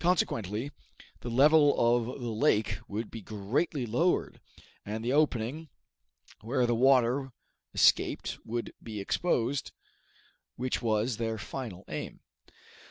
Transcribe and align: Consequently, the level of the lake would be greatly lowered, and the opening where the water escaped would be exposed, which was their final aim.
Consequently, 0.00 0.70
the 1.20 1.28
level 1.28 1.76
of 1.98 2.06
the 2.18 2.30
lake 2.32 2.78
would 2.88 3.10
be 3.10 3.20
greatly 3.20 3.84
lowered, 3.84 4.40
and 4.82 5.04
the 5.04 5.12
opening 5.12 5.68
where 6.40 6.64
the 6.64 6.74
water 6.74 7.34
escaped 7.74 8.38
would 8.46 8.72
be 8.82 8.98
exposed, 8.98 9.72
which 10.56 10.80
was 10.80 11.18
their 11.18 11.36
final 11.36 11.84
aim. 11.88 12.20